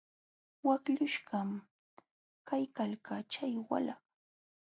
[0.67, 1.49] Waqlluśhqam
[2.47, 3.99] kaykalkaa chay walah.